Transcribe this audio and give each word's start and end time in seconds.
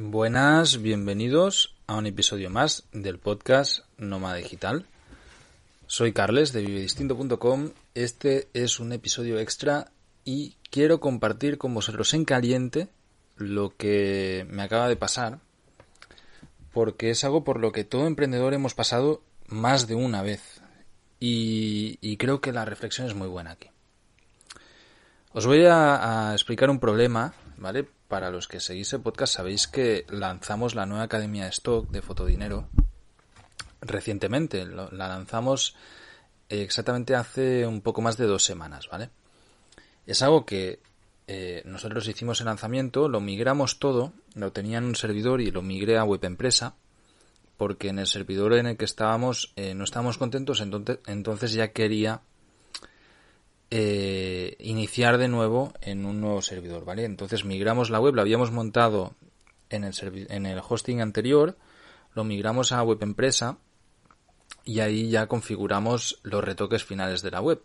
Buenas, 0.00 0.80
bienvenidos 0.80 1.74
a 1.88 1.96
un 1.96 2.06
episodio 2.06 2.50
más 2.50 2.84
del 2.92 3.18
podcast 3.18 3.80
Nómada 3.96 4.36
Digital. 4.36 4.86
Soy 5.88 6.12
Carles 6.12 6.52
de 6.52 6.62
vivedistinto.com. 6.62 7.70
Este 7.96 8.46
es 8.54 8.78
un 8.78 8.92
episodio 8.92 9.40
extra 9.40 9.90
y 10.24 10.54
quiero 10.70 11.00
compartir 11.00 11.58
con 11.58 11.74
vosotros 11.74 12.14
en 12.14 12.24
caliente 12.24 12.86
lo 13.34 13.76
que 13.76 14.46
me 14.48 14.62
acaba 14.62 14.86
de 14.88 14.94
pasar 14.94 15.40
porque 16.72 17.10
es 17.10 17.24
algo 17.24 17.42
por 17.42 17.58
lo 17.58 17.72
que 17.72 17.82
todo 17.82 18.06
emprendedor 18.06 18.54
hemos 18.54 18.74
pasado 18.74 19.20
más 19.48 19.88
de 19.88 19.96
una 19.96 20.22
vez 20.22 20.62
y, 21.18 22.16
creo 22.18 22.40
que 22.40 22.52
la 22.52 22.64
reflexión 22.64 23.08
es 23.08 23.16
muy 23.16 23.26
buena 23.26 23.50
aquí. 23.50 23.68
Os 25.32 25.44
voy 25.44 25.66
a, 25.66 26.30
a 26.30 26.34
explicar 26.34 26.70
un 26.70 26.78
problema, 26.78 27.34
¿vale? 27.58 27.86
Para 28.08 28.30
los 28.30 28.48
que 28.48 28.60
seguís 28.60 28.92
el 28.92 29.00
podcast 29.00 29.34
sabéis 29.34 29.68
que 29.68 30.06
lanzamos 30.08 30.74
la 30.74 30.86
nueva 30.86 31.04
academia 31.04 31.44
de 31.44 31.50
stock 31.50 31.90
de 31.90 32.02
Fotodinero 32.02 32.68
recientemente. 33.80 34.64
La 34.66 34.88
lanzamos 34.90 35.76
exactamente 36.48 37.14
hace 37.14 37.66
un 37.66 37.80
poco 37.80 38.00
más 38.00 38.16
de 38.16 38.26
dos 38.26 38.44
semanas, 38.44 38.88
¿vale? 38.88 39.10
Es 40.06 40.22
algo 40.22 40.46
que 40.46 40.80
eh, 41.26 41.62
nosotros 41.66 42.08
hicimos 42.08 42.40
el 42.40 42.46
lanzamiento, 42.46 43.08
lo 43.08 43.20
migramos 43.20 43.78
todo, 43.78 44.12
lo 44.34 44.52
tenía 44.52 44.78
en 44.78 44.84
un 44.84 44.96
servidor 44.96 45.40
y 45.40 45.50
lo 45.50 45.60
migré 45.60 45.98
a 45.98 46.04
web 46.04 46.24
empresa, 46.24 46.74
porque 47.58 47.88
en 47.88 47.98
el 47.98 48.06
servidor 48.06 48.54
en 48.54 48.66
el 48.66 48.76
que 48.78 48.86
estábamos 48.86 49.52
eh, 49.56 49.74
no 49.74 49.84
estábamos 49.84 50.16
contentos, 50.16 50.60
entonces, 50.60 51.00
entonces 51.06 51.52
ya 51.52 51.68
quería 51.72 52.22
eh, 53.70 54.56
iniciar 54.60 55.18
de 55.18 55.28
nuevo 55.28 55.72
en 55.80 56.06
un 56.06 56.20
nuevo 56.20 56.42
servidor, 56.42 56.84
¿vale? 56.84 57.04
Entonces 57.04 57.44
migramos 57.44 57.90
la 57.90 58.00
web, 58.00 58.14
la 58.14 58.22
habíamos 58.22 58.50
montado 58.50 59.14
en 59.70 59.84
el, 59.84 59.94
en 60.30 60.46
el 60.46 60.60
hosting 60.66 61.00
anterior, 61.00 61.56
lo 62.14 62.24
migramos 62.24 62.72
a 62.72 62.82
web 62.82 62.98
empresa 63.02 63.58
y 64.64 64.80
ahí 64.80 65.10
ya 65.10 65.26
configuramos 65.26 66.18
los 66.22 66.42
retoques 66.42 66.84
finales 66.84 67.22
de 67.22 67.30
la 67.30 67.40
web. 67.40 67.62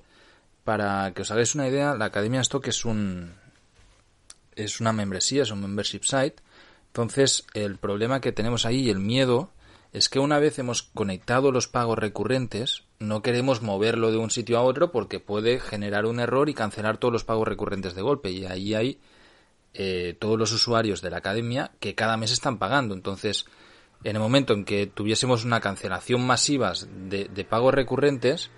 Para 0.64 1.14
que 1.14 1.24
os 1.24 1.32
hagáis 1.32 1.56
una 1.56 1.68
idea, 1.68 1.96
la 1.96 2.06
Academia 2.06 2.42
Stock 2.42 2.68
es 2.68 2.86
un 2.86 3.34
es 4.56 4.80
una 4.80 4.94
membresía, 4.94 5.44
es 5.44 5.52
un 5.52 5.62
membership 5.62 6.04
site. 6.04 6.36
Entonces, 6.88 7.46
el 7.54 7.78
problema 7.78 8.22
que 8.22 8.32
tenemos 8.32 8.66
ahí 8.66 8.82
y 8.82 8.90
el 8.90 9.00
miedo 9.00 9.52
es 9.94 10.10
que 10.10 10.18
una 10.18 10.40
vez 10.40 10.58
hemos 10.58 10.82
conectado 10.82 11.52
los 11.52 11.68
pagos 11.68 12.00
recurrentes, 12.00 12.84
no 12.98 13.22
queremos 13.22 13.62
moverlo 13.62 14.12
de 14.12 14.18
un 14.18 14.32
sitio 14.32 14.58
a 14.58 14.64
otro 14.64 14.92
porque 14.92 15.20
puede 15.20 15.60
generar 15.60 16.08
un 16.08 16.20
error 16.20 16.50
y 16.50 16.56
cancelar 16.56 16.98
todos 16.98 17.12
los 17.12 17.24
pagos 17.24 17.48
recurrentes 17.48 17.94
de 17.94 18.02
golpe. 18.02 18.32
Y 18.32 18.46
ahí 18.46 18.74
hay 18.74 19.00
eh, 19.76 20.18
todos 20.20 20.40
los 20.40 20.52
usuarios 20.52 21.04
de 21.04 21.12
la 21.12 21.18
academia 21.18 21.72
que 21.80 21.94
cada 21.94 22.18
mes 22.18 22.32
están 22.32 22.58
pagando. 22.58 22.96
Entonces, 22.96 23.46
en 24.04 24.16
el 24.16 24.22
momento 24.22 24.54
en 24.54 24.66
que 24.66 24.88
tuviésemos 24.88 25.46
una 25.46 25.62
cancelación 25.62 26.26
masiva 26.26 26.74
de, 27.08 27.26
de 27.26 27.46
pagos 27.46 27.76
recurrentes, 27.76 28.50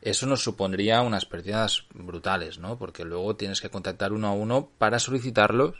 eso 0.00 0.26
nos 0.26 0.44
supondría 0.44 1.02
unas 1.02 1.26
pérdidas 1.26 1.86
brutales, 1.92 2.60
¿no? 2.60 2.78
Porque 2.78 3.04
luego 3.04 3.34
tienes 3.34 3.60
que 3.60 3.68
contactar 3.68 4.12
uno 4.12 4.28
a 4.28 4.32
uno 4.32 4.70
para 4.78 5.00
solicitarlos 5.00 5.74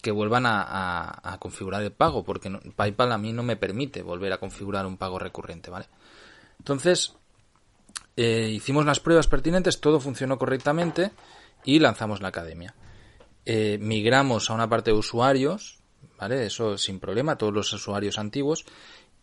que 0.00 0.10
vuelvan 0.10 0.44
a, 0.46 1.36
configurar 1.40 1.82
el 1.82 1.92
pago, 1.92 2.24
porque 2.24 2.50
PayPal 2.76 3.12
a 3.12 3.18
mí 3.18 3.32
no 3.32 3.42
me 3.42 3.56
permite 3.56 4.02
volver 4.02 4.32
a 4.32 4.38
configurar 4.38 4.86
un 4.86 4.96
pago 4.96 5.18
recurrente, 5.18 5.70
¿vale? 5.70 5.86
Entonces, 6.58 7.14
eh, 8.16 8.50
hicimos 8.52 8.86
las 8.86 9.00
pruebas 9.00 9.26
pertinentes, 9.26 9.80
todo 9.80 10.00
funcionó 10.00 10.38
correctamente 10.38 11.12
y 11.64 11.78
lanzamos 11.78 12.20
la 12.20 12.28
academia. 12.28 12.74
Eh, 13.44 13.78
migramos 13.80 14.50
a 14.50 14.54
una 14.54 14.68
parte 14.68 14.90
de 14.90 14.96
usuarios, 14.96 15.80
¿vale? 16.18 16.46
Eso 16.46 16.78
sin 16.78 17.00
problema, 17.00 17.36
todos 17.36 17.52
los 17.52 17.72
usuarios 17.72 18.18
antiguos. 18.18 18.64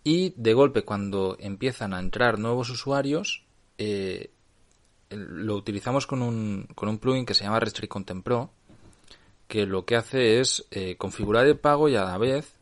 Y 0.03 0.33
de 0.35 0.53
golpe, 0.53 0.83
cuando 0.83 1.37
empiezan 1.39 1.93
a 1.93 1.99
entrar 1.99 2.37
nuevos 2.37 2.69
usuarios, 2.69 3.45
eh, 3.77 4.31
lo 5.09 5.55
utilizamos 5.55 6.07
con 6.07 6.21
un, 6.21 6.67
con 6.75 6.89
un 6.89 6.99
plugin 6.99 7.25
que 7.25 7.33
se 7.33 7.43
llama 7.43 7.59
Restrict 7.59 7.91
Content 7.91 8.23
Pro, 8.23 8.51
que 9.53 9.67
lo 9.67 9.85
que 9.85 9.95
hace 9.95 10.39
es 10.39 10.65
eh, 10.71 10.95
configurar 10.97 11.45
el 11.45 11.59
pago 11.59 11.87
y 11.87 11.95
a 11.95 12.03
la 12.03 12.17
vez 12.17 12.55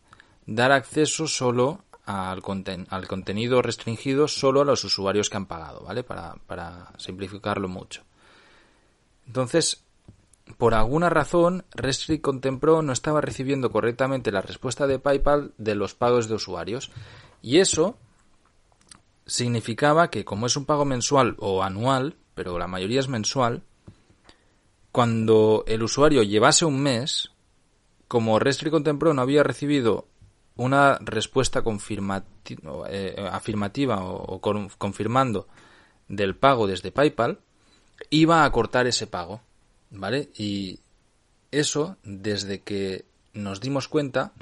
dar 0.45 0.73
acceso 0.73 1.25
solo 1.25 1.85
al, 2.05 2.41
contenido 2.41 3.61
restringido 3.61 4.27
solo 4.27 4.59
a 4.59 4.65
los 4.65 4.83
usuarios 4.83 5.29
que 5.29 5.37
han 5.37 5.45
pagado, 5.45 5.85
¿vale? 5.85 6.03
Para, 6.03 6.35
para 6.47 6.91
simplificarlo 6.97 7.69
mucho. 7.69 8.03
Entonces, 9.25 9.85
por 10.57 10.73
alguna 10.73 11.09
razón, 11.09 11.63
Restrict 11.73 12.21
Content 12.21 12.59
Pro 12.59 12.81
no 12.81 12.91
estaba 12.91 13.21
recibiendo 13.21 13.71
correctamente 13.71 14.29
la 14.33 14.41
respuesta 14.41 14.85
de 14.85 14.99
PayPal 14.99 15.53
de 15.57 15.75
los 15.75 15.95
pagos 15.95 16.27
de 16.27 16.35
usuarios. 16.35 16.91
Y 17.41 17.59
eso 17.59 17.95
significaba 19.25 20.09
que 20.09 20.25
como 20.25 20.45
es 20.45 20.57
un 20.57 20.65
pago 20.65 20.83
mensual 20.83 21.37
o 21.39 21.63
anual, 21.63 22.17
pero 22.35 22.59
la 22.59 22.67
mayoría 22.67 22.99
es 22.99 23.07
mensual, 23.07 23.63
cuando 24.91 25.63
el 25.67 25.83
usuario 25.83 26.23
llevase 26.23 26.65
un 26.65 26.81
mes, 26.81 27.31
como 28.07 28.39
Restrict 28.39 28.73
Content 28.73 29.01
no 29.01 29.21
había 29.21 29.43
recibido 29.43 30.07
una 30.57 30.97
respuesta 30.99 31.63
eh, 32.89 33.15
afirmativa 33.31 34.03
o, 34.03 34.41
confirmando 34.77 35.47
del 36.07 36.35
pago 36.35 36.67
desde 36.67 36.91
PayPal, 36.91 37.39
iba 38.09 38.43
a 38.43 38.51
cortar 38.51 38.85
ese 38.85 39.07
pago, 39.07 39.41
¿vale? 39.91 40.29
Y 40.35 40.79
eso, 41.51 41.95
desde 42.03 42.61
que 42.61 43.05
nos 43.33 43.61
dimos 43.61 43.87
cuenta, 43.87 44.33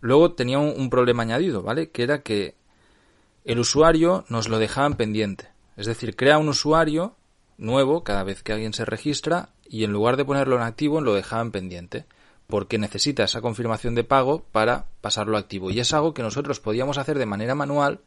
luego 0.00 0.32
tenía 0.32 0.58
un 0.58 0.90
problema 0.90 1.22
añadido, 1.22 1.62
¿vale? 1.62 1.90
Que 1.90 2.02
era 2.02 2.22
que 2.22 2.54
el 3.44 3.58
usuario 3.58 4.26
nos 4.28 4.48
lo 4.48 4.58
dejaban 4.58 4.96
pendiente. 4.96 5.48
Es 5.76 5.86
decir, 5.86 6.16
crea 6.16 6.38
un 6.38 6.48
usuario 6.50 7.16
nuevo 7.58 8.04
cada 8.04 8.24
vez 8.24 8.42
que 8.42 8.52
alguien 8.52 8.72
se 8.72 8.84
registra 8.84 9.50
y 9.68 9.84
en 9.84 9.92
lugar 9.92 10.16
de 10.16 10.24
ponerlo 10.24 10.56
en 10.56 10.62
activo 10.62 11.00
lo 11.00 11.14
dejaban 11.14 11.50
pendiente 11.50 12.06
porque 12.46 12.78
necesita 12.78 13.24
esa 13.24 13.42
confirmación 13.42 13.94
de 13.94 14.04
pago 14.04 14.42
para 14.52 14.86
pasarlo 15.02 15.36
activo. 15.36 15.70
Y 15.70 15.80
es 15.80 15.92
algo 15.92 16.14
que 16.14 16.22
nosotros 16.22 16.60
podíamos 16.60 16.96
hacer 16.96 17.18
de 17.18 17.26
manera 17.26 17.54
manual, 17.54 18.00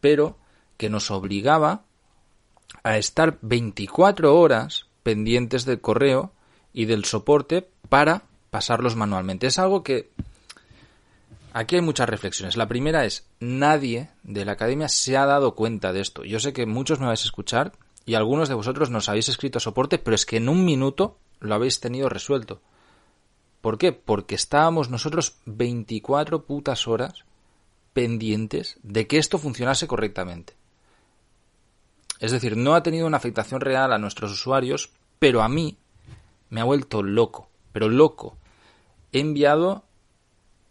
pero 0.00 0.38
que 0.78 0.88
nos 0.88 1.10
obligaba 1.10 1.82
a 2.82 2.96
estar 2.96 3.38
24 3.42 4.34
horas 4.34 4.86
pendientes 5.02 5.66
del 5.66 5.82
correo 5.82 6.32
y 6.72 6.86
del 6.86 7.04
soporte 7.04 7.68
para 7.90 8.22
pasarlos 8.50 8.96
manualmente. 8.96 9.46
Es 9.46 9.58
algo 9.58 9.82
que 9.82 10.10
Aquí 11.54 11.76
hay 11.76 11.82
muchas 11.82 12.08
reflexiones. 12.08 12.56
La 12.56 12.66
primera 12.66 13.04
es, 13.04 13.28
nadie 13.38 14.10
de 14.24 14.44
la 14.44 14.52
academia 14.52 14.88
se 14.88 15.16
ha 15.16 15.24
dado 15.24 15.54
cuenta 15.54 15.92
de 15.92 16.00
esto. 16.00 16.24
Yo 16.24 16.40
sé 16.40 16.52
que 16.52 16.66
muchos 16.66 16.98
me 16.98 17.06
vais 17.06 17.22
a 17.22 17.26
escuchar 17.26 17.74
y 18.06 18.14
algunos 18.14 18.48
de 18.48 18.54
vosotros 18.54 18.90
nos 18.90 19.08
habéis 19.08 19.28
escrito 19.28 19.60
soporte, 19.60 19.98
pero 19.98 20.14
es 20.14 20.26
que 20.26 20.36
en 20.36 20.48
un 20.48 20.64
minuto 20.64 21.18
lo 21.40 21.54
habéis 21.54 21.80
tenido 21.80 22.08
resuelto. 22.08 22.60
¿Por 23.60 23.78
qué? 23.78 23.92
Porque 23.92 24.34
estábamos 24.34 24.90
nosotros 24.90 25.38
24 25.46 26.44
putas 26.44 26.86
horas 26.86 27.24
pendientes 27.94 28.78
de 28.82 29.06
que 29.06 29.18
esto 29.18 29.38
funcionase 29.38 29.86
correctamente. 29.86 30.54
Es 32.20 32.32
decir, 32.32 32.56
no 32.56 32.74
ha 32.74 32.82
tenido 32.82 33.06
una 33.06 33.16
afectación 33.16 33.60
real 33.60 33.92
a 33.92 33.98
nuestros 33.98 34.32
usuarios, 34.32 34.90
pero 35.18 35.42
a 35.42 35.48
mí 35.48 35.78
me 36.50 36.60
ha 36.60 36.64
vuelto 36.64 37.02
loco, 37.02 37.48
pero 37.72 37.88
loco. 37.88 38.36
He 39.12 39.20
enviado 39.20 39.84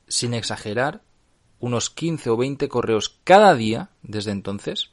sin 0.07 0.33
exagerar, 0.33 1.01
unos 1.59 1.89
15 1.89 2.29
o 2.29 2.37
20 2.37 2.67
correos 2.67 3.17
cada 3.23 3.55
día 3.55 3.89
desde 4.01 4.31
entonces 4.31 4.92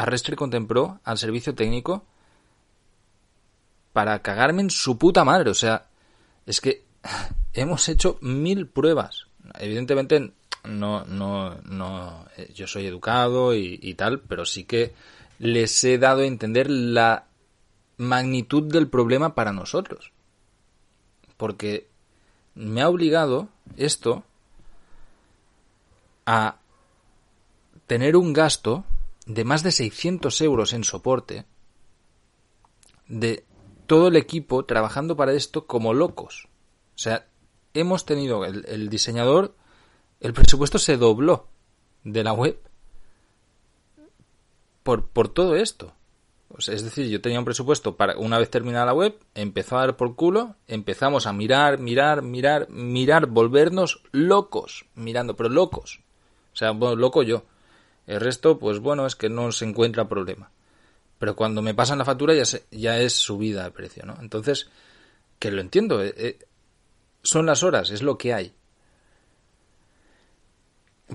a 0.00 0.06
Restrict 0.06 0.38
Content 0.38 0.66
Pro, 0.66 0.98
al 1.04 1.18
servicio 1.18 1.54
técnico, 1.54 2.06
para 3.92 4.22
cagarme 4.22 4.62
en 4.62 4.70
su 4.70 4.96
puta 4.96 5.24
madre. 5.24 5.50
O 5.50 5.54
sea, 5.54 5.88
es 6.46 6.62
que 6.62 6.84
hemos 7.52 7.86
hecho 7.90 8.16
mil 8.22 8.66
pruebas. 8.66 9.26
Evidentemente, 9.58 10.32
no, 10.64 11.04
no, 11.04 11.54
no, 11.64 12.24
eh, 12.38 12.50
yo 12.54 12.66
soy 12.66 12.86
educado 12.86 13.54
y 13.54 13.94
tal, 13.94 14.20
pero 14.20 14.46
sí 14.46 14.64
que 14.64 14.94
les 15.38 15.84
he 15.84 15.98
dado 15.98 16.22
a 16.22 16.26
entender 16.26 16.70
la 16.70 17.26
magnitud 17.98 18.72
del 18.72 18.88
problema 18.88 19.34
para 19.34 19.52
nosotros. 19.52 20.12
Porque 21.36 21.88
me 22.54 22.80
ha 22.80 22.88
obligado 22.88 23.48
esto 23.76 24.24
a 26.24 26.56
tener 27.86 28.16
un 28.16 28.32
gasto 28.32 28.84
de 29.26 29.44
más 29.44 29.62
de 29.62 29.72
600 29.72 30.40
euros 30.40 30.72
en 30.72 30.84
soporte 30.84 31.44
de 33.06 33.44
todo 33.86 34.08
el 34.08 34.16
equipo 34.16 34.64
trabajando 34.64 35.16
para 35.16 35.32
esto 35.32 35.66
como 35.66 35.94
locos. 35.94 36.48
O 36.94 36.98
sea, 36.98 37.26
hemos 37.74 38.04
tenido 38.04 38.44
el, 38.44 38.88
diseñador, 38.88 39.56
el 40.20 40.32
presupuesto 40.32 40.78
se 40.78 40.96
dobló 40.96 41.48
de 42.04 42.22
la 42.24 42.32
web 42.32 42.60
por, 44.82 45.08
por 45.08 45.28
todo 45.28 45.56
esto. 45.56 45.92
es 46.58 46.84
decir, 46.84 47.08
yo 47.08 47.20
tenía 47.20 47.38
un 47.38 47.44
presupuesto 47.44 47.96
para 47.96 48.16
una 48.16 48.38
vez 48.38 48.50
terminada 48.50 48.86
la 48.86 48.94
web, 48.94 49.18
empezó 49.34 49.76
a 49.76 49.80
dar 49.80 49.96
por 49.96 50.14
culo, 50.14 50.56
empezamos 50.68 51.26
a 51.26 51.32
mirar, 51.32 51.78
mirar, 51.78 52.22
mirar, 52.22 52.68
mirar, 52.70 53.26
volvernos 53.26 54.02
locos, 54.12 54.86
mirando, 54.94 55.36
pero 55.36 55.48
locos. 55.48 56.00
O 56.52 56.56
sea, 56.56 56.72
bueno, 56.72 56.96
loco 56.96 57.22
yo. 57.22 57.44
El 58.06 58.20
resto, 58.20 58.58
pues 58.58 58.80
bueno, 58.80 59.06
es 59.06 59.16
que 59.16 59.28
no 59.28 59.52
se 59.52 59.64
encuentra 59.64 60.08
problema. 60.08 60.50
Pero 61.18 61.36
cuando 61.36 61.62
me 61.62 61.74
pasan 61.74 61.98
la 61.98 62.04
factura 62.04 62.34
ya, 62.34 62.44
ya 62.70 62.98
es 62.98 63.12
subida 63.14 63.64
de 63.64 63.70
precio, 63.70 64.04
¿no? 64.06 64.16
Entonces, 64.20 64.68
que 65.38 65.50
lo 65.50 65.60
entiendo, 65.60 66.02
eh, 66.02 66.14
eh, 66.16 66.38
son 67.22 67.46
las 67.46 67.62
horas, 67.62 67.90
es 67.90 68.02
lo 68.02 68.16
que 68.18 68.32
hay. 68.32 68.54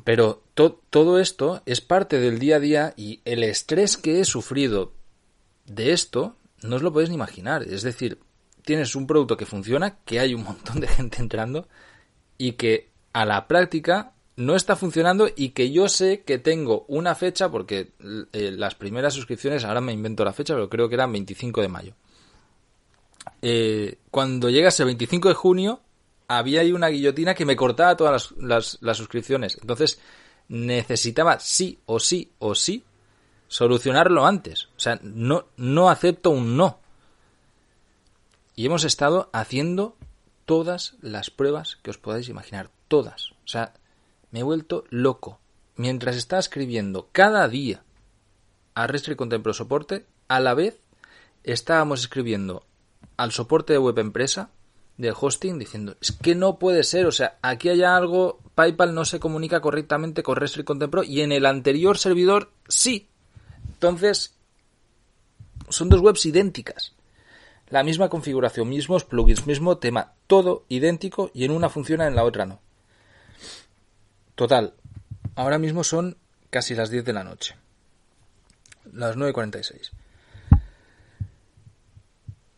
Pero 0.03 0.43
todo 0.53 1.19
esto 1.19 1.61
es 1.65 1.81
parte 1.81 2.19
del 2.19 2.39
día 2.39 2.57
a 2.57 2.59
día 2.59 2.93
y 2.97 3.21
el 3.23 3.43
estrés 3.43 3.97
que 3.97 4.19
he 4.19 4.25
sufrido 4.25 4.93
de 5.65 5.93
esto 5.93 6.35
no 6.61 6.75
os 6.75 6.81
lo 6.81 6.91
podéis 6.91 7.09
ni 7.09 7.15
imaginar. 7.15 7.63
Es 7.63 7.83
decir, 7.83 8.19
tienes 8.63 8.95
un 8.95 9.07
producto 9.07 9.37
que 9.37 9.45
funciona, 9.45 9.99
que 10.03 10.19
hay 10.19 10.33
un 10.33 10.43
montón 10.43 10.79
de 10.79 10.87
gente 10.89 11.21
entrando 11.21 11.67
y 12.37 12.53
que 12.53 12.91
a 13.13 13.25
la 13.25 13.47
práctica 13.47 14.14
no 14.37 14.55
está 14.55 14.75
funcionando 14.75 15.29
y 15.33 15.49
que 15.49 15.71
yo 15.71 15.87
sé 15.87 16.23
que 16.23 16.37
tengo 16.37 16.85
una 16.87 17.15
fecha 17.15 17.49
porque 17.49 17.93
eh, 18.33 18.51
las 18.51 18.75
primeras 18.75 19.13
suscripciones, 19.13 19.63
ahora 19.63 19.81
me 19.81 19.93
invento 19.93 20.25
la 20.25 20.33
fecha, 20.33 20.53
pero 20.53 20.69
creo 20.69 20.89
que 20.89 20.95
era 20.95 21.07
25 21.07 21.61
de 21.61 21.67
mayo. 21.67 21.93
Eh, 23.41 23.99
cuando 24.11 24.49
llegase 24.49 24.83
el 24.83 24.87
25 24.87 25.29
de 25.29 25.35
junio, 25.35 25.79
había 26.27 26.61
ahí 26.61 26.71
una 26.71 26.89
guillotina 26.89 27.33
que 27.33 27.45
me 27.45 27.55
cortaba 27.55 27.95
todas 27.95 28.33
las, 28.37 28.77
las, 28.81 28.97
suscripciones. 28.97 29.57
Entonces, 29.61 29.99
necesitaba 30.49 31.39
sí 31.39 31.79
o 31.85 31.99
sí 31.99 32.31
o 32.39 32.55
sí 32.55 32.83
solucionarlo 33.47 34.25
antes. 34.25 34.65
O 34.75 34.79
sea, 34.79 34.99
no, 35.01 35.45
no 35.57 35.89
acepto 35.89 36.31
un 36.31 36.57
no. 36.57 36.79
Y 38.55 38.65
hemos 38.65 38.83
estado 38.83 39.29
haciendo 39.33 39.95
todas 40.45 40.95
las 41.01 41.29
pruebas 41.29 41.77
que 41.77 41.91
os 41.91 41.97
podáis 41.97 42.29
imaginar. 42.29 42.69
Todas. 42.87 43.31
O 43.31 43.47
sea, 43.47 43.73
me 44.35 44.41
he 44.41 44.43
vuelto 44.43 44.83
loco. 44.89 45.39
Mientras 45.77 46.17
estaba 46.17 46.41
escribiendo 46.41 47.07
cada 47.13 47.47
día 47.47 47.83
a 48.73 48.85
Restri 48.85 49.15
Contemplo 49.15 49.53
Soporte, 49.53 50.05
a 50.27 50.41
la 50.41 50.53
vez 50.53 50.77
estábamos 51.45 52.01
escribiendo 52.01 52.65
al 53.15 53.31
soporte 53.31 53.71
de 53.71 53.79
web 53.79 53.97
empresa 53.97 54.49
del 54.97 55.13
hosting 55.17 55.57
diciendo 55.57 55.95
es 56.01 56.11
que 56.11 56.35
no 56.35 56.59
puede 56.59 56.83
ser, 56.83 57.05
o 57.05 57.13
sea, 57.13 57.37
aquí 57.41 57.69
hay 57.69 57.83
algo, 57.83 58.41
PayPal 58.55 58.93
no 58.93 59.05
se 59.05 59.21
comunica 59.21 59.61
correctamente 59.61 60.21
con 60.21 60.35
Restri 60.35 60.65
Contemplo 60.65 61.01
y 61.01 61.21
en 61.21 61.31
el 61.31 61.45
anterior 61.45 61.97
servidor 61.97 62.51
sí. 62.67 63.07
Entonces, 63.69 64.35
son 65.69 65.87
dos 65.87 66.01
webs 66.01 66.25
idénticas. 66.25 66.93
La 67.69 67.83
misma 67.83 68.09
configuración, 68.09 68.67
mismos 68.67 69.05
plugins, 69.05 69.47
mismo 69.47 69.77
tema, 69.77 70.11
todo 70.27 70.65
idéntico 70.67 71.31
y 71.33 71.45
en 71.45 71.51
una 71.51 71.69
funciona, 71.69 72.05
en 72.05 72.17
la 72.17 72.25
otra 72.25 72.45
no. 72.45 72.64
Total, 74.35 74.73
ahora 75.35 75.57
mismo 75.57 75.83
son 75.83 76.17
casi 76.49 76.75
las 76.75 76.89
10 76.89 77.05
de 77.05 77.13
la 77.13 77.23
noche. 77.23 77.55
Las 78.91 79.15
9.46. 79.15 79.91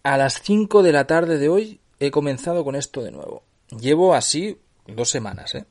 A 0.03 0.17
las 0.17 0.41
5 0.41 0.83
de 0.83 0.91
la 0.91 1.05
tarde 1.05 1.37
de 1.37 1.49
hoy 1.49 1.79
he 1.99 2.11
comenzado 2.11 2.63
con 2.63 2.75
esto 2.75 3.03
de 3.03 3.11
nuevo. 3.11 3.43
Llevo 3.69 4.15
así 4.15 4.59
dos 4.87 5.09
semanas, 5.09 5.53
¿eh? 5.55 5.65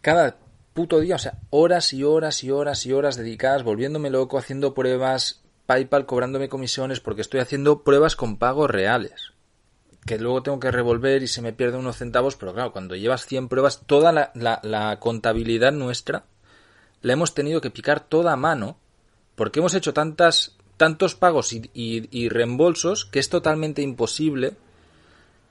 Cada 0.00 0.38
puto 0.72 1.00
día, 1.00 1.16
o 1.16 1.18
sea, 1.18 1.38
horas 1.50 1.92
y 1.92 2.02
horas 2.02 2.42
y 2.42 2.50
horas 2.50 2.84
y 2.86 2.92
horas 2.92 3.16
dedicadas, 3.16 3.62
volviéndome 3.62 4.10
loco, 4.10 4.38
haciendo 4.38 4.74
pruebas, 4.74 5.42
PayPal 5.66 6.06
cobrándome 6.06 6.48
comisiones, 6.48 7.00
porque 7.00 7.22
estoy 7.22 7.40
haciendo 7.40 7.82
pruebas 7.82 8.16
con 8.16 8.36
pagos 8.36 8.70
reales. 8.70 9.32
Que 10.06 10.18
luego 10.18 10.42
tengo 10.42 10.60
que 10.60 10.70
revolver 10.70 11.22
y 11.22 11.26
se 11.26 11.42
me 11.42 11.52
pierden 11.52 11.80
unos 11.80 11.96
centavos, 11.96 12.36
pero 12.36 12.54
claro, 12.54 12.72
cuando 12.72 12.94
llevas 12.94 13.26
100 13.26 13.48
pruebas, 13.48 13.82
toda 13.86 14.12
la, 14.12 14.30
la 14.34 15.00
contabilidad 15.00 15.72
nuestra 15.72 16.24
la 17.02 17.12
hemos 17.12 17.34
tenido 17.34 17.60
que 17.60 17.70
picar 17.70 18.00
toda 18.00 18.32
a 18.32 18.36
mano, 18.36 18.78
porque 19.34 19.60
hemos 19.60 19.74
hecho 19.74 19.92
tantas, 19.92 20.56
tantos 20.76 21.14
pagos 21.14 21.52
y, 21.52 21.70
y 21.74 22.28
reembolsos 22.28 23.04
que 23.04 23.18
es 23.18 23.28
totalmente 23.28 23.82
imposible 23.82 24.54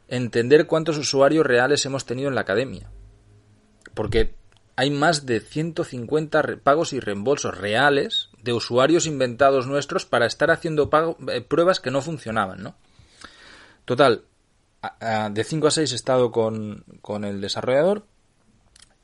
entender 0.07 0.67
cuántos 0.67 0.97
usuarios 0.97 1.45
reales 1.45 1.85
hemos 1.85 2.05
tenido 2.05 2.29
en 2.29 2.35
la 2.35 2.41
academia. 2.41 2.89
Porque 3.93 4.35
hay 4.75 4.91
más 4.91 5.25
de 5.25 5.39
150 5.39 6.57
pagos 6.63 6.93
y 6.93 6.99
reembolsos 6.99 7.57
reales 7.57 8.29
de 8.41 8.53
usuarios 8.53 9.05
inventados 9.05 9.67
nuestros 9.67 10.05
para 10.05 10.25
estar 10.25 10.51
haciendo 10.51 10.89
eh, 11.31 11.41
pruebas 11.41 11.79
que 11.79 11.91
no 11.91 12.01
funcionaban, 12.01 12.61
¿no? 12.61 12.75
Total, 13.85 14.23
de 15.31 15.43
5 15.43 15.67
a 15.67 15.71
6 15.71 15.91
he 15.91 15.95
estado 15.95 16.31
con, 16.31 16.83
con, 17.01 17.23
el 17.23 17.41
desarrollador 17.41 18.05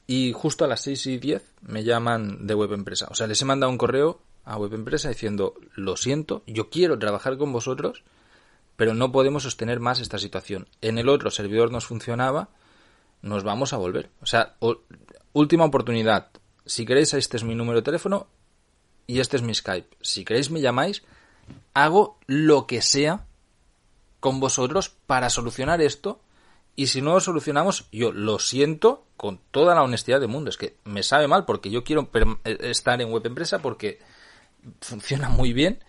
y 0.08 0.34
justo 0.34 0.66
a 0.66 0.68
las 0.68 0.82
6 0.82 1.08
y 1.08 1.18
10 1.18 1.44
me 1.62 1.84
llaman 1.84 2.46
de 2.48 2.54
web 2.54 2.74
empresa. 2.74 3.08
O 3.10 3.16
sea, 3.16 3.28
les 3.28 3.42
he 3.42 3.46
mandado 3.46 3.72
un 3.72 3.78
correo 3.78 4.22
a 4.44 4.58
web 4.58 4.74
empresa 4.74 5.10
diciendo, 5.10 5.56
lo 5.76 5.96
siento, 5.98 6.44
yo 6.48 6.70
quiero 6.70 6.98
trabajar 7.00 7.38
con 7.38 7.54
vosotros, 7.54 8.04
pero 8.76 8.94
no 8.94 9.12
podemos 9.12 9.44
sostener 9.44 9.80
más 9.80 10.00
esta 10.00 10.18
situación. 10.18 10.68
En 10.82 10.98
el 10.98 11.10
otro 11.10 11.32
servidor 11.32 11.72
nos 11.72 11.86
funcionaba, 11.86 12.50
nos 13.22 13.44
vamos 13.44 13.74
a 13.74 13.78
volver. 13.78 14.10
O 14.22 14.26
sea, 14.26 14.56
última 15.34 15.66
oportunidad. 15.66 16.30
Si 16.66 16.86
queréis, 16.86 17.14
este 17.14 17.38
es 17.38 17.44
mi 17.44 17.56
número 17.56 17.78
de 17.78 17.84
teléfono 17.84 18.28
y 19.08 19.20
este 19.20 19.38
es 19.38 19.44
mi 19.44 19.54
Skype. 19.54 19.98
Si 20.02 20.26
queréis, 20.26 20.50
me 20.50 20.62
llamáis. 20.62 21.04
Hago 21.74 22.18
lo 22.28 22.66
que 22.66 22.82
sea 22.82 23.26
con 24.22 24.40
vosotros 24.40 24.88
para 24.88 25.30
solucionar 25.30 25.82
esto. 25.82 26.22
Y 26.78 26.88
si 26.88 27.02
no 27.02 27.14
lo 27.16 27.20
solucionamos, 27.20 27.90
yo 27.92 28.14
lo 28.14 28.40
siento 28.40 29.04
con 29.18 29.42
toda 29.52 29.76
la 29.76 29.84
honestidad 29.84 30.22
del 30.22 30.30
mundo. 30.30 30.50
Es 30.50 30.58
que 30.58 30.78
me 30.86 31.04
sabe 31.04 31.28
mal 31.28 31.44
porque 31.44 31.70
yo 31.70 31.84
quiero 31.84 32.10
estar 32.46 33.02
en 33.02 33.12
web 33.12 33.26
empresa 33.26 33.60
porque 33.60 34.00
funciona 34.80 35.28
muy 35.28 35.52
bien 35.52 35.84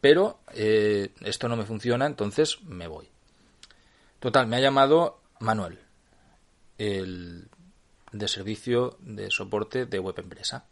pero 0.00 0.40
eh, 0.54 1.12
esto 1.20 1.48
no 1.48 1.56
me 1.56 1.64
funciona, 1.64 2.06
entonces 2.06 2.62
me 2.62 2.86
voy. 2.86 3.08
Total, 4.20 4.46
me 4.46 4.56
ha 4.56 4.60
llamado 4.60 5.20
Manuel, 5.40 5.78
el 6.78 7.48
de 8.12 8.28
servicio 8.28 8.96
de 9.00 9.30
soporte 9.30 9.86
de 9.86 9.98
web 9.98 10.18
empresa. 10.18 10.66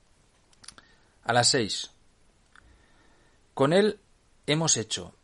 A 1.25 1.33
las 1.33 1.51
6. 1.51 1.91
Con 3.55 3.73
él 3.73 3.99
hemos 4.47 4.77
hecho 4.77 5.15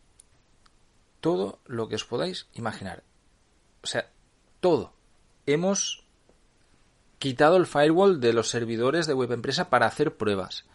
todo 1.23 1.61
lo 1.65 1.89
que 1.89 1.95
os 1.95 2.05
podáis 2.05 2.49
imaginar. 2.53 3.03
O 3.83 3.87
sea, 3.87 4.11
todo. 4.61 4.93
Hemos 5.47 6.05
quitado 7.19 7.57
el 7.57 7.67
firewall 7.67 8.21
de 8.21 8.35
los 8.35 8.51
servidores 8.51 9.07
de 9.07 9.15
web 9.15 9.33
empresa 9.33 9.71
para 9.71 9.87
hacer 9.87 10.19
pruebas. 10.19 10.67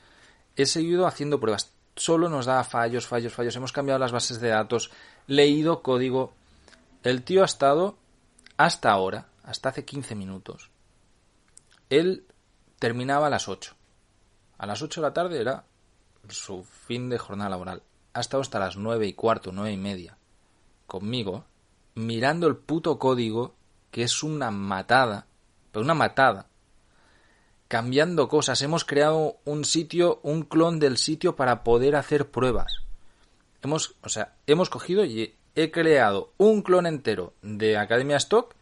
He 0.55 0.65
seguido 0.65 1.05
haciendo 1.05 1.39
pruebas 1.39 1.77
solo 1.97 2.29
nos 2.29 2.45
da 2.45 2.63
fallos, 2.63 3.07
fallos, 3.07 3.33
fallos. 3.33 3.55
Hemos 3.55 3.73
cambiado 3.73 3.99
las 3.99 4.11
bases 4.11 4.39
de 4.39 4.49
datos, 4.49 4.91
leído 5.25 5.81
código. 5.81 6.33
El 7.03 7.23
tío 7.23 7.41
ha 7.41 7.45
estado 7.45 7.97
hasta 8.55 8.91
ahora, 8.91 9.27
hasta 9.43 9.69
hace 9.69 9.83
15 9.83 10.15
minutos. 10.15 10.69
Él 11.89 12.25
terminaba 12.79 13.27
a 13.27 13.29
las 13.29 13.47
8. 13.47 13.75
A 14.57 14.65
las 14.65 14.81
8 14.81 15.01
de 15.01 15.07
la 15.07 15.13
tarde 15.13 15.41
era 15.41 15.65
su 16.29 16.63
fin 16.63 17.09
de 17.09 17.17
jornada 17.17 17.49
laboral. 17.49 17.83
Ha 18.13 18.21
estado 18.21 18.41
hasta 18.41 18.59
las 18.59 18.77
9 18.77 19.07
y 19.07 19.13
cuarto, 19.13 19.51
9 19.51 19.71
y 19.71 19.77
media. 19.77 20.17
Conmigo, 20.87 21.45
mirando 21.93 22.47
el 22.47 22.55
puto 22.55 22.97
código, 22.97 23.53
que 23.91 24.01
es 24.03 24.23
una 24.23 24.49
matada. 24.49 25.27
Pero 25.71 25.83
una 25.83 25.93
matada 25.93 26.47
cambiando 27.67 28.29
cosas. 28.29 28.61
Hemos 28.61 28.85
creado 28.85 29.37
un 29.45 29.65
sitio, 29.65 30.19
un 30.23 30.43
clon 30.43 30.79
del 30.79 30.97
sitio 30.97 31.35
para 31.35 31.63
poder 31.63 31.95
hacer 31.95 32.29
pruebas. 32.29 32.81
Hemos, 33.61 33.95
o 34.01 34.09
sea, 34.09 34.35
hemos 34.47 34.69
cogido 34.69 35.05
y 35.05 35.35
he 35.55 35.71
creado 35.71 36.31
un 36.37 36.61
clon 36.61 36.85
entero 36.85 37.33
de 37.41 37.77
Academia 37.77 38.17
Stock 38.17 38.55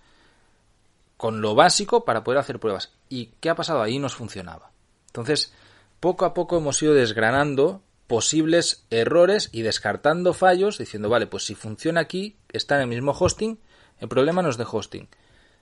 con 1.18 1.42
lo 1.42 1.56
básico 1.56 2.06
para 2.06 2.24
poder 2.24 2.40
hacer 2.40 2.60
pruebas. 2.60 2.92
¿Y 3.10 3.28
qué 3.40 3.50
ha 3.50 3.56
pasado? 3.56 3.82
Ahí 3.82 4.00
nos 4.00 4.16
funcionaba. 4.16 4.72
Entonces, 5.08 5.54
poco 6.00 6.26
a 6.26 6.34
poco 6.34 6.58
hemos 6.58 6.82
ido 6.82 6.94
desgranando 6.94 7.82
posibles 8.08 8.86
errores 8.90 9.50
y 9.52 9.62
descartando 9.62 10.34
fallos, 10.34 10.78
diciendo, 10.78 11.10
vale, 11.10 11.28
pues 11.28 11.46
si 11.46 11.56
funciona 11.56 12.02
aquí, 12.02 12.38
está 12.52 12.76
en 12.76 12.82
el 12.82 12.88
mismo 12.88 13.12
hosting, 13.12 13.60
el 14.00 14.08
problema 14.08 14.42
no 14.42 14.50
es 14.50 14.58
de 14.58 14.66
hosting. 14.70 15.08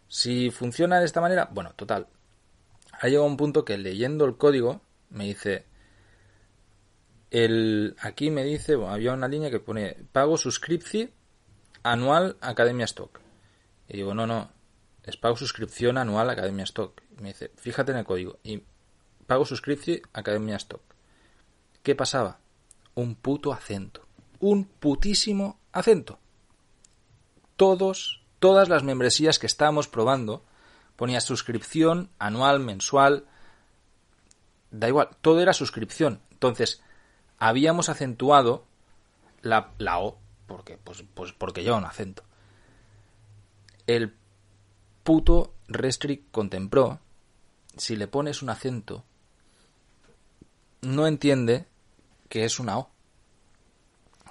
Si 0.08 0.52
funciona 0.52 1.00
de 1.00 1.06
esta 1.06 1.22
manera, 1.22 1.50
bueno, 1.52 1.74
total, 1.76 2.08
ha 2.92 3.08
llegado 3.08 3.26
un 3.26 3.38
punto 3.38 3.66
que 3.66 3.78
leyendo 3.78 4.26
el 4.26 4.38
código 4.38 4.82
me 5.10 5.26
dice, 5.26 5.66
el, 7.32 7.96
aquí 8.00 8.30
me 8.30 8.44
dice, 8.44 8.76
había 8.88 9.14
una 9.14 9.28
línea 9.28 9.50
que 9.50 9.60
pone 9.60 9.98
pago 10.12 10.38
suscripción 10.38 11.12
anual 11.84 12.38
Academia 12.42 12.86
Stock. 12.86 13.20
Y 13.88 13.98
digo, 13.98 14.14
no, 14.14 14.28
no, 14.28 14.52
es 15.04 15.18
pago 15.18 15.36
suscripción 15.36 15.98
anual 15.98 16.30
Academia 16.30 16.64
Stock. 16.64 17.02
me 17.20 17.30
dice, 17.30 17.52
fíjate 17.56 17.92
en 17.92 18.00
el 18.00 18.06
código. 18.06 18.40
Y 18.44 18.64
pago 19.28 19.46
suscripción 19.46 20.02
Academia 20.14 20.58
Stock. 20.58 20.93
¿Qué 21.84 21.96
pasaba? 21.96 22.40
Un 22.96 23.16
puto 23.16 23.52
acento. 23.54 24.02
un 24.40 24.66
putísimo 24.66 25.58
acento. 25.72 26.20
Todos, 27.56 28.24
todas 28.40 28.68
las 28.68 28.84
membresías 28.84 29.40
que 29.40 29.48
estábamos 29.48 29.88
probando, 29.88 30.44
ponía 30.98 31.22
suscripción 31.22 32.10
anual, 32.20 32.60
mensual, 32.60 33.25
da 34.70 34.90
igual, 34.90 35.10
todo 35.22 35.40
era 35.40 35.54
suscripción. 35.54 36.20
Entonces, 36.32 36.82
habíamos 37.38 37.88
acentuado 37.88 38.66
la, 39.42 39.72
la 39.78 40.00
O, 40.00 40.18
porque, 40.46 40.78
pues, 40.78 41.06
pues 41.13 41.32
porque 41.32 41.63
lleva 41.63 41.78
un 41.78 41.86
acento. 41.86 42.24
El 43.88 44.13
puto 45.04 45.54
Restrict 45.68 46.32
contempló, 46.32 47.00
si 47.78 47.96
le 47.96 48.08
pones 48.08 48.42
un 48.42 48.50
acento, 48.50 49.06
no 50.82 51.08
entiende 51.08 51.66
que 52.34 52.46
es 52.46 52.60
una 52.60 52.80
O. 52.80 52.90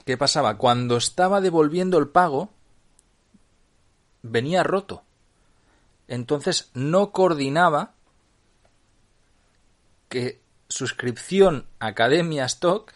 ¿Qué 0.05 0.17
pasaba? 0.17 0.59
Cuando 0.59 0.97
estaba 0.97 1.41
devolviendo 1.41 1.99
el 1.99 2.09
pago, 2.09 2.51
venía 4.23 4.65
roto. 4.65 5.05
Entonces 6.09 6.73
no 6.75 7.13
coordinaba 7.13 7.95
que 10.09 10.41
suscripción 10.67 11.69
Academia 11.79 12.45
Stock 12.47 12.93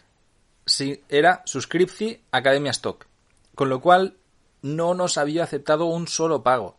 era 1.09 1.43
suscripci 1.45 2.25
Academia 2.33 2.73
Stock. 2.73 3.07
Con 3.55 3.69
lo 3.69 3.81
cual 3.81 4.17
no 4.63 4.95
nos 4.95 5.19
había 5.19 5.45
aceptado 5.45 5.85
un 5.85 6.09
solo 6.09 6.43
pago. 6.43 6.79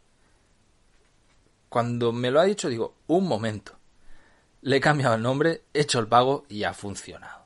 Cuando 1.69 2.12
me 2.12 2.29
lo 2.29 2.41
ha 2.41 2.43
dicho 2.43 2.67
digo, 2.67 2.93
un 3.07 3.25
momento. 3.25 3.77
Le 4.63 4.75
he 4.75 4.81
cambiado 4.81 5.15
el 5.15 5.22
nombre, 5.22 5.63
he 5.74 5.79
hecho 5.79 6.00
el 6.00 6.10
pago 6.10 6.46
y 6.50 6.65
ha 6.65 6.74
funcionado. 6.74 7.37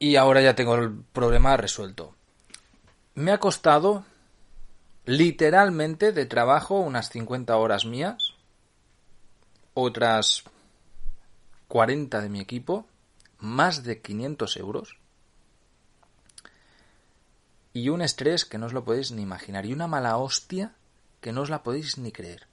Y 0.00 0.16
ahora 0.16 0.40
ya 0.40 0.56
tengo 0.56 0.74
el 0.74 0.92
problema 1.12 1.56
resuelto. 1.56 2.16
Me 3.14 3.30
ha 3.30 3.38
costado 3.38 4.04
literalmente 5.04 6.10
de 6.10 6.26
trabajo 6.26 6.80
unas 6.80 7.10
50 7.10 7.56
horas 7.56 7.84
mías, 7.84 8.34
otras 9.74 10.42
40 11.68 12.20
de 12.22 12.28
mi 12.30 12.40
equipo, 12.40 12.86
más 13.38 13.84
de 13.84 14.00
500 14.00 14.56
euros 14.56 14.96
y 17.72 17.88
un 17.88 18.02
estrés 18.02 18.44
que 18.44 18.58
no 18.58 18.66
os 18.66 18.72
lo 18.72 18.84
podéis 18.84 19.12
ni 19.12 19.22
imaginar 19.22 19.66
y 19.66 19.72
una 19.72 19.86
mala 19.86 20.16
hostia 20.16 20.74
que 21.20 21.32
no 21.32 21.42
os 21.42 21.50
la 21.50 21.62
podéis 21.62 21.98
ni 21.98 22.10
creer 22.10 22.46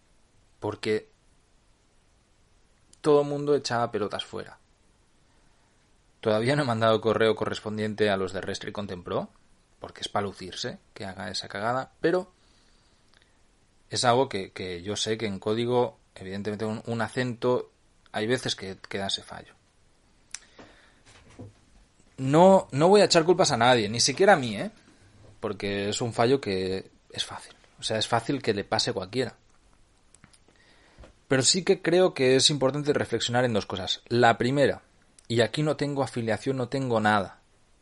porque 0.60 1.10
todo 3.01 3.22
el 3.22 3.27
mundo 3.27 3.56
echaba 3.56 3.92
pelotas 3.92 4.25
fuera. 4.25 4.60
Todavía 6.27 6.57
no 6.57 6.63
he 6.63 6.65
mandado 6.65 7.00
correo 7.00 7.38
correspondiente 7.38 8.10
a 8.10 8.17
los 8.17 8.34
de 8.34 8.41
Restri 8.41 8.74
Contempló, 8.74 9.29
porque 9.79 10.01
es 10.01 10.10
para 10.10 10.25
lucirse 10.25 10.77
que 10.93 11.05
haga 11.05 11.31
esa 11.31 11.48
cagada, 11.48 11.93
pero 12.01 12.34
es 13.89 14.03
algo 14.03 14.27
que, 14.27 14.81
yo 14.84 14.98
sé 14.98 15.17
que 15.17 15.25
en 15.25 15.39
código, 15.39 15.98
evidentemente, 16.15 16.65
un, 16.65 17.01
acento, 17.01 17.72
hay 18.12 18.27
veces 18.27 18.57
que 18.57 18.75
queda 18.89 19.07
ese 19.07 19.24
fallo. 19.24 19.53
No, 22.17 22.67
no 22.74 22.89
voy 22.89 23.00
a 23.00 23.05
echar 23.05 23.24
culpas 23.24 23.51
a 23.51 23.57
nadie, 23.57 23.88
ni 23.88 24.01
siquiera 24.01 24.34
a 24.34 24.38
mí, 24.38 24.57
¿eh? 24.57 24.72
Porque 25.39 25.88
es 25.88 26.01
un 26.01 26.12
fallo 26.12 26.41
que 26.41 26.91
es 27.10 27.24
fácil. 27.24 27.55
O 27.79 27.84
sea, 27.84 27.98
es 27.98 28.07
fácil 28.10 28.41
que 28.41 28.53
le 28.53 28.65
pase 28.65 28.91
cualquiera. 28.91 29.38
Pero 31.29 31.41
sí 31.41 31.63
que 31.63 31.81
creo 31.81 32.13
que 32.13 32.36
es 32.36 32.50
importante 32.50 32.91
reflexionar 32.91 33.46
en 33.46 33.53
dos 33.53 33.65
cosas. 33.65 34.01
La 34.10 34.38
primera, 34.38 34.81
y 35.27 35.41
aquí 35.41 35.63
no 35.63 35.75
tengo 35.75 36.03
afiliación, 36.03 36.57
no 36.57 36.69
tengo 36.69 37.00
nada. 37.00 37.41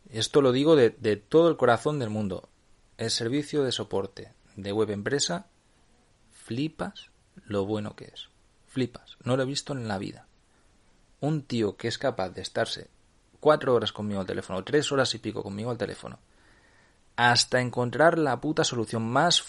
Esto 0.10 0.42
lo 0.42 0.52
digo 0.52 0.76
de, 0.76 0.90
todo 1.18 1.50
el 1.50 1.58
corazón 1.58 2.00
del 2.00 2.10
mundo. 2.10 2.50
El 2.98 3.12
servicio 3.12 3.64
de 3.64 3.72
soporte 3.72 4.34
de 4.56 4.72
web 4.72 4.90
empresa 4.92 5.48
flipas 6.32 7.10
lo 7.46 7.66
bueno 7.66 7.96
que 7.96 8.06
es. 8.06 8.30
Flipas. 8.68 9.18
No 9.24 9.36
lo 9.36 9.44
he 9.44 9.48
visto 9.48 9.74
en 9.74 9.88
la 9.88 9.98
vida. 9.98 10.28
Un 11.20 11.44
tío 11.44 11.76
que 11.76 11.88
es 11.88 11.98
capaz 11.98 12.30
de 12.30 12.42
estarse 12.42 12.90
cuatro 13.40 13.74
horas 13.74 13.92
conmigo 13.92 14.22
al 14.22 14.28
teléfono, 14.28 14.64
tres 14.64 14.92
horas 14.92 15.14
y 15.14 15.20
pico 15.20 15.44
conmigo 15.44 15.72
al 15.72 15.78
teléfono, 15.78 16.20
hasta 17.16 17.62
encontrar 17.62 18.18
la 18.18 18.42
puta 18.42 18.64
solución 18.64 19.04
más, 19.08 19.44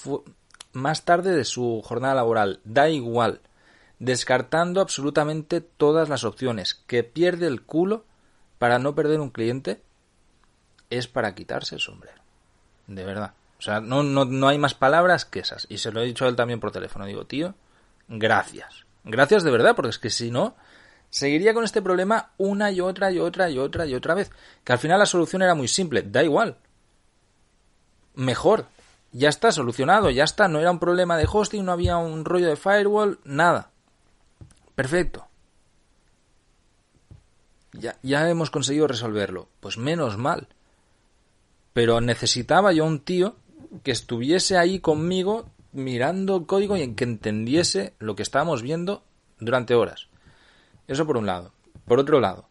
más 0.72 1.04
tarde 1.04 1.34
de 1.34 1.44
su 1.44 1.82
jornada 1.84 2.16
laboral. 2.16 2.60
Da 2.64 2.88
igual. 2.88 3.40
Descartando 3.98 4.80
absolutamente 4.80 5.60
todas 5.60 6.08
las 6.08 6.24
opciones. 6.24 6.74
Que 6.86 7.02
pierde 7.02 7.46
el 7.46 7.62
culo 7.62 8.04
para 8.58 8.78
no 8.78 8.94
perder 8.94 9.20
un 9.20 9.30
cliente 9.30 9.82
es 10.90 11.08
para 11.08 11.34
quitarse 11.34 11.74
el 11.74 11.80
sombrero. 11.80 12.20
De 12.86 13.04
verdad. 13.04 13.34
O 13.58 13.62
sea, 13.62 13.80
no, 13.80 14.02
no, 14.02 14.24
no 14.24 14.48
hay 14.48 14.58
más 14.58 14.74
palabras 14.74 15.24
que 15.24 15.40
esas. 15.40 15.66
Y 15.70 15.78
se 15.78 15.90
lo 15.92 16.00
he 16.00 16.06
dicho 16.06 16.24
a 16.24 16.28
él 16.28 16.36
también 16.36 16.60
por 16.60 16.72
teléfono. 16.72 17.06
Digo, 17.06 17.26
tío, 17.26 17.54
gracias. 18.08 18.84
Gracias 19.04 19.44
de 19.44 19.50
verdad, 19.50 19.74
porque 19.74 19.90
es 19.90 19.98
que 19.98 20.10
si 20.10 20.30
no, 20.30 20.56
seguiría 21.10 21.54
con 21.54 21.64
este 21.64 21.80
problema 21.80 22.30
una 22.36 22.70
y 22.70 22.80
otra 22.80 23.10
y 23.10 23.18
otra 23.18 23.48
y 23.50 23.58
otra 23.58 23.86
y 23.86 23.94
otra 23.94 24.14
vez. 24.14 24.30
Que 24.62 24.72
al 24.72 24.78
final 24.78 24.98
la 24.98 25.06
solución 25.06 25.42
era 25.42 25.54
muy 25.54 25.68
simple. 25.68 26.02
Da 26.02 26.22
igual. 26.22 26.56
Mejor. 28.14 28.66
Ya 29.12 29.30
está 29.30 29.50
solucionado, 29.52 30.10
ya 30.10 30.24
está. 30.24 30.48
No 30.48 30.60
era 30.60 30.70
un 30.70 30.78
problema 30.78 31.16
de 31.16 31.26
hosting, 31.30 31.64
no 31.64 31.72
había 31.72 31.96
un 31.96 32.24
rollo 32.24 32.48
de 32.48 32.56
firewall, 32.56 33.18
nada. 33.24 33.70
Perfecto. 34.76 35.26
Ya, 37.72 37.98
ya 38.02 38.30
hemos 38.30 38.50
conseguido 38.50 38.86
resolverlo. 38.86 39.48
Pues 39.58 39.78
menos 39.78 40.16
mal. 40.18 40.48
Pero 41.72 42.00
necesitaba 42.00 42.72
yo 42.72 42.84
un 42.84 43.00
tío 43.00 43.36
que 43.82 43.90
estuviese 43.90 44.56
ahí 44.56 44.78
conmigo 44.78 45.50
mirando 45.72 46.36
el 46.36 46.46
código 46.46 46.76
y 46.76 46.94
que 46.94 47.04
entendiese 47.04 47.94
lo 47.98 48.14
que 48.14 48.22
estábamos 48.22 48.62
viendo 48.62 49.02
durante 49.40 49.74
horas. 49.74 50.08
Eso 50.86 51.06
por 51.06 51.16
un 51.16 51.26
lado. 51.26 51.52
Por 51.86 51.98
otro 51.98 52.20
lado, 52.20 52.48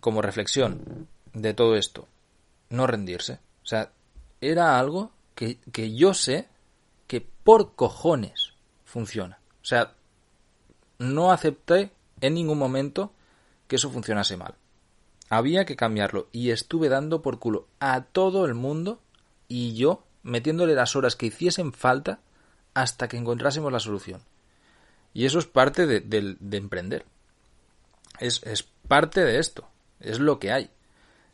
como 0.00 0.22
reflexión 0.22 1.08
de 1.32 1.54
todo 1.54 1.76
esto, 1.76 2.06
no 2.70 2.86
rendirse. 2.86 3.34
O 3.62 3.66
sea, 3.66 3.90
era 4.40 4.78
algo 4.78 5.10
que, 5.34 5.58
que 5.72 5.94
yo 5.94 6.14
sé 6.14 6.48
que 7.06 7.20
por 7.20 7.74
cojones 7.74 8.52
funciona. 8.84 9.38
O 9.62 9.64
sea, 9.64 9.95
no 10.98 11.32
acepté 11.32 11.92
en 12.20 12.34
ningún 12.34 12.58
momento 12.58 13.12
que 13.68 13.76
eso 13.76 13.90
funcionase 13.90 14.36
mal. 14.36 14.54
Había 15.28 15.64
que 15.64 15.76
cambiarlo 15.76 16.28
y 16.32 16.50
estuve 16.50 16.88
dando 16.88 17.22
por 17.22 17.38
culo 17.38 17.66
a 17.80 18.02
todo 18.02 18.46
el 18.46 18.54
mundo 18.54 19.00
y 19.48 19.74
yo 19.74 20.04
metiéndole 20.22 20.74
las 20.74 20.96
horas 20.96 21.16
que 21.16 21.26
hiciesen 21.26 21.72
falta 21.72 22.20
hasta 22.74 23.08
que 23.08 23.16
encontrásemos 23.16 23.72
la 23.72 23.80
solución. 23.80 24.22
Y 25.12 25.24
eso 25.24 25.38
es 25.38 25.46
parte 25.46 25.86
de, 25.86 26.36
emprender. 26.52 27.06
Es, 28.20 28.42
es, 28.44 28.62
parte 28.62 29.24
de 29.24 29.38
esto. 29.38 29.66
Es 29.98 30.20
lo 30.20 30.38
que 30.38 30.52
hay. 30.52 30.70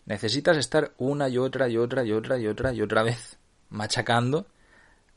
Necesitas 0.06 0.56
estar 0.56 0.92
una 0.98 1.28
y 1.28 1.38
otra 1.38 1.68
y 1.68 1.76
otra 1.76 2.04
y 2.04 2.12
otra 2.12 2.38
y 2.38 2.46
otra 2.46 2.72
y 2.72 2.80
otra 2.80 3.02
vez 3.02 3.38
machacando 3.70 4.46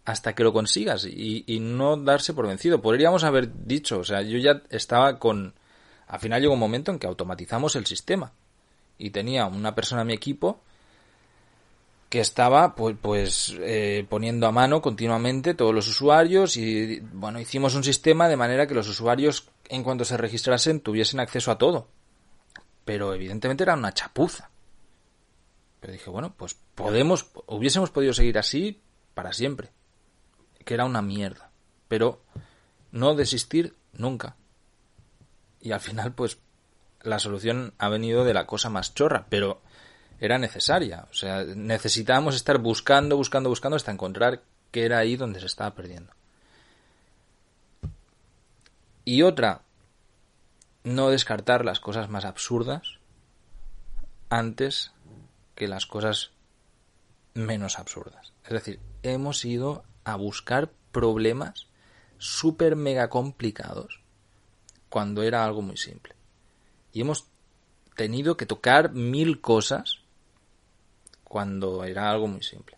hasta 0.05 0.35
que 0.35 0.43
lo 0.43 0.53
consigas 0.53 1.05
y, 1.05 1.59
no 1.59 1.97
darse 1.97 2.33
por 2.33 2.47
vencido. 2.47 2.81
Podríamos 2.81 3.23
haber 3.23 3.65
dicho, 3.65 3.99
o 3.99 4.03
sea, 4.03 4.21
yo 4.21 4.37
ya 4.37 4.61
estaba 4.69 5.17
con... 5.19 5.55
Al 6.07 6.19
final 6.19 6.41
llegó 6.41 6.53
un 6.53 6.59
momento 6.59 6.91
en 6.91 6.99
que 6.99 7.07
automatizamos 7.07 7.75
el 7.75 7.87
sistema 7.87 8.31
y 8.99 9.09
tenía 9.09 9.47
una 9.47 9.73
persona 9.73 10.01
en 10.01 10.07
mi 10.07 10.13
equipo 10.13 10.61
que 12.09 12.19
estaba 12.19 12.75
pues, 12.75 12.95
pues 13.01 13.55
eh, 13.59 14.05
poniendo 14.07 14.45
a 14.45 14.51
mano 14.51 14.79
continuamente 14.79 15.55
todos 15.55 15.73
los 15.73 15.87
usuarios 15.87 16.55
y 16.55 16.99
bueno 16.99 17.39
hicimos 17.39 17.73
un 17.73 17.83
sistema 17.83 18.29
de 18.29 18.37
manera 18.37 18.67
que 18.67 18.75
los 18.75 18.87
usuarios 18.87 19.49
en 19.67 19.83
cuanto 19.83 20.05
se 20.05 20.15
registrasen 20.15 20.81
tuviesen 20.81 21.19
acceso 21.19 21.49
a 21.49 21.57
todo. 21.57 21.87
Pero 22.85 23.15
evidentemente 23.15 23.63
era 23.63 23.73
una 23.73 23.91
chapuza. 23.91 24.51
Pero 25.79 25.93
dije 25.93 26.11
bueno 26.11 26.35
pues 26.37 26.55
podemos 26.75 27.31
hubiésemos 27.47 27.89
podido 27.89 28.13
seguir 28.13 28.37
así 28.37 28.79
para 29.15 29.33
siempre 29.33 29.71
que 30.65 30.73
era 30.73 30.85
una 30.85 31.01
mierda 31.01 31.49
pero 31.87 32.21
no 32.91 33.15
desistir 33.15 33.75
nunca 33.93 34.35
y 35.61 35.71
al 35.71 35.79
final 35.79 36.13
pues 36.13 36.39
la 37.01 37.19
solución 37.19 37.73
ha 37.77 37.87
venido 37.89 38.25
de 38.25 38.33
la 38.33 38.45
cosa 38.45 38.69
más 38.69 38.93
chorra 38.93 39.27
pero 39.29 39.61
era 40.19 40.37
necesaria. 40.37 41.07
O 41.11 41.13
sea, 41.13 41.43
necesitábamos 41.43 42.35
estar 42.35 42.57
buscando, 42.57 43.17
buscando, 43.17 43.49
buscando 43.49 43.75
hasta 43.75 43.91
encontrar 43.91 44.41
que 44.71 44.85
era 44.85 44.99
ahí 44.99 45.15
donde 45.15 45.39
se 45.39 45.45
estaba 45.45 45.75
perdiendo. 45.75 46.11
Y 49.03 49.21
otra, 49.21 49.61
no 50.83 51.09
descartar 51.09 51.63
las 51.63 51.79
cosas 51.79 52.09
más 52.09 52.25
absurdas 52.25 52.99
antes 54.29 54.91
que 55.53 55.67
las 55.67 55.85
cosas 55.85 56.31
menos 57.33 57.77
absurdas. 57.77 58.33
Es 58.45 58.51
decir, 58.51 58.79
hemos 59.03 59.45
ido 59.45 59.83
a 60.05 60.15
buscar 60.15 60.71
problemas 60.91 61.67
súper 62.17 62.75
mega 62.75 63.09
complicados 63.09 64.01
cuando 64.89 65.23
era 65.23 65.43
algo 65.43 65.61
muy 65.61 65.75
simple. 65.75 66.15
Y 66.93 67.01
hemos 67.01 67.27
tenido 67.95 68.37
que 68.37 68.45
tocar 68.45 68.93
mil 68.93 69.41
cosas 69.41 69.99
cuando 71.23 71.83
era 71.83 72.09
algo 72.09 72.27
muy 72.27 72.43
simple. 72.43 72.77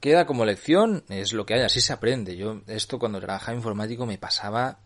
Queda 0.00 0.26
como 0.26 0.44
lección, 0.44 1.02
es 1.08 1.32
lo 1.32 1.46
que 1.46 1.54
hay, 1.54 1.62
así 1.62 1.80
se 1.80 1.94
aprende. 1.94 2.36
Yo 2.36 2.60
esto 2.66 2.98
cuando 2.98 3.20
trabajaba 3.20 3.56
informático 3.56 4.04
me 4.04 4.18
pasaba 4.18 4.80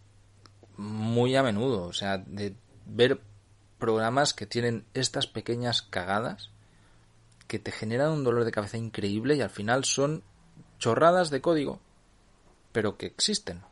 muy 0.76 1.34
a 1.34 1.42
menudo, 1.42 1.82
o 1.84 1.92
sea, 1.92 2.18
de 2.18 2.54
ver 2.86 3.20
programas 3.78 4.32
que 4.32 4.46
tienen 4.46 4.84
estas 4.94 5.26
pequeñas 5.26 5.82
cagadas 5.82 6.50
que 7.48 7.58
te 7.58 7.72
generan 7.72 8.12
un 8.12 8.24
dolor 8.24 8.44
de 8.44 8.52
cabeza 8.52 8.76
increíble 8.76 9.34
y 9.34 9.40
al 9.40 9.50
final 9.50 9.84
son 9.84 10.22
chorradas 10.78 11.30
de 11.30 11.40
código, 11.40 11.80
pero 12.72 12.96
que 12.96 13.06
existen. 13.06 13.62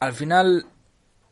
Al 0.00 0.12
final 0.12 0.66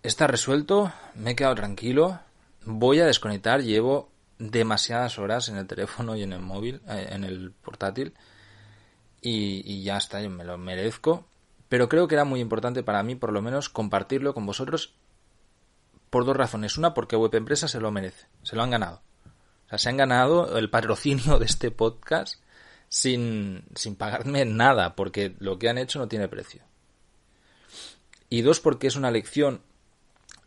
está 0.02 0.26
resuelto, 0.26 0.92
me 1.14 1.32
he 1.32 1.36
quedado 1.36 1.54
tranquilo, 1.54 2.20
voy 2.64 3.00
a 3.00 3.06
desconectar, 3.06 3.62
llevo 3.62 4.10
demasiadas 4.38 5.18
horas 5.18 5.48
en 5.48 5.56
el 5.56 5.66
teléfono 5.66 6.16
y 6.16 6.22
en 6.22 6.32
el 6.32 6.40
móvil, 6.40 6.80
eh, 6.88 7.08
en 7.10 7.24
el 7.24 7.52
portátil, 7.52 8.14
y, 9.20 9.82
ya 9.84 9.98
está, 9.98 10.20
yo 10.20 10.30
me 10.30 10.44
lo 10.44 10.58
merezco, 10.58 11.26
pero 11.68 11.88
creo 11.88 12.08
que 12.08 12.16
era 12.16 12.24
muy 12.24 12.40
importante 12.40 12.82
para 12.82 13.02
mí, 13.02 13.14
por 13.14 13.32
lo 13.32 13.40
menos, 13.40 13.68
compartirlo 13.68 14.34
con 14.34 14.46
vosotros 14.46 14.94
por 16.10 16.24
dos 16.24 16.36
razones. 16.36 16.76
Una, 16.76 16.92
porque 16.92 17.16
Web 17.16 17.34
Empresa 17.36 17.68
se 17.68 17.80
lo 17.80 17.92
merece, 17.92 18.26
se 18.42 18.56
lo 18.56 18.62
han 18.62 18.70
ganado. 18.70 19.00
Se 19.78 19.88
han 19.88 19.96
ganado 19.96 20.58
el 20.58 20.70
patrocinio 20.70 21.38
de 21.38 21.46
este 21.46 21.70
podcast 21.70 22.40
sin, 22.88 23.64
sin 23.74 23.96
pagarme 23.96 24.44
nada, 24.44 24.94
porque 24.94 25.34
lo 25.38 25.58
que 25.58 25.68
han 25.68 25.78
hecho 25.78 25.98
no 25.98 26.08
tiene 26.08 26.28
precio. 26.28 26.62
Y 28.28 28.42
dos, 28.42 28.60
porque 28.60 28.86
es 28.86 28.96
una 28.96 29.10
lección 29.10 29.62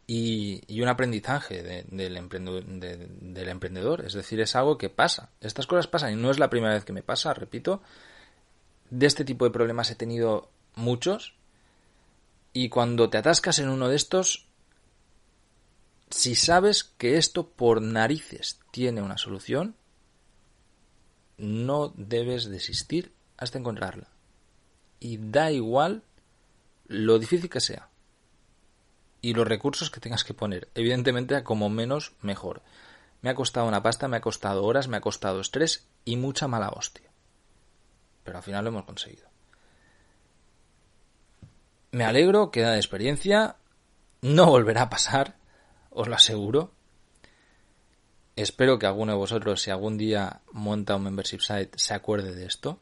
y, 0.08 0.62
y 0.68 0.82
un 0.82 0.88
aprendizaje 0.88 1.64
del, 1.64 2.18
emprendedor, 2.18 2.64
del 2.66 3.50
emprendedor. 3.50 4.06
Es 4.06 4.14
decir, 4.14 4.40
es 4.40 4.56
algo 4.56 4.78
que 4.78 4.90
pasa. 4.90 5.30
Estas 5.42 5.68
cosas 5.68 5.88
pasan 5.88 6.14
y 6.14 6.16
no 6.16 6.30
es 6.30 6.40
la 6.40 6.50
primera 6.50 6.74
vez 6.74 6.86
que 6.86 6.94
me 6.94 7.04
pasa, 7.04 7.34
repito. 7.34 7.82
De 8.90 9.08
este 9.08 9.26
tipo 9.26 9.46
de 9.46 9.52
problemas 9.52 9.90
he 9.90 9.96
tenido 9.96 10.50
muchos. 10.76 11.36
Y 12.54 12.70
cuando 12.70 13.10
te 13.10 13.18
atascas 13.18 13.60
en 13.60 13.70
uno 13.70 13.90
de 13.90 13.96
estos, 13.96 14.48
si 16.16 16.34
sabes 16.34 16.86
que 16.86 17.18
esto 17.18 17.50
por 17.50 17.82
narices 17.82 18.62
tiene 18.72 19.02
una 19.02 19.18
solución, 19.18 19.76
no 21.38 21.90
debes 21.98 22.46
desistir 22.46 23.14
hasta 23.36 23.60
encontrarla. 23.60 24.08
Y 25.02 25.18
da 25.18 25.52
igual 25.52 26.04
lo 26.88 27.20
difícil 27.20 27.50
que 27.50 27.60
sea. 27.60 27.90
Y 29.22 29.34
los 29.34 29.46
recursos 29.46 29.92
que 29.92 30.00
tengas 30.00 30.24
que 30.24 30.34
poner. 30.34 30.70
Evidentemente, 30.74 31.44
como 31.44 31.68
menos, 31.68 32.14
mejor. 32.22 32.62
Me 33.22 33.30
ha 33.30 33.36
costado 33.36 33.68
una 33.68 33.84
pasta, 33.84 34.08
me 34.08 34.16
ha 34.16 34.22
costado 34.22 34.64
horas, 34.64 34.88
me 34.88 34.96
ha 34.96 35.02
costado 35.02 35.42
estrés 35.42 35.86
y 36.06 36.16
mucha 36.16 36.48
mala 36.48 36.70
hostia. 36.70 37.12
Pero 38.24 38.38
al 38.38 38.44
final 38.44 38.64
lo 38.64 38.70
hemos 38.70 38.86
conseguido. 38.86 39.28
Me 41.92 42.06
alegro, 42.06 42.52
queda 42.52 42.72
de 42.72 42.78
experiencia. 42.78 43.58
No 44.22 44.46
volverá 44.46 44.84
a 44.84 44.90
pasar, 44.90 45.36
os 45.96 46.08
lo 46.08 46.16
aseguro. 46.16 46.72
Espero 48.36 48.78
que 48.78 48.86
alguno 48.86 49.14
de 49.14 49.18
vosotros, 49.18 49.62
si 49.62 49.72
algún 49.72 49.98
día 49.98 50.42
monta 50.52 50.96
un 50.98 51.04
membership 51.04 51.40
site, 51.40 51.72
se 51.78 51.94
acuerde 51.94 52.36
de 52.36 52.46
esto. 52.46 52.80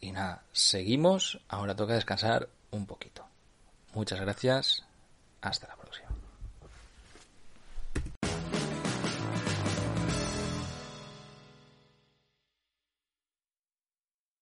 Y 0.00 0.12
nada, 0.12 0.42
seguimos. 0.52 1.40
Ahora 1.48 1.76
toca 1.76 1.94
descansar 1.94 2.48
un 2.70 2.86
poquito. 2.86 3.26
Muchas 3.92 4.20
gracias. 4.20 4.84
Hasta 5.42 5.68
la 5.68 5.76
próxima. 5.76 6.07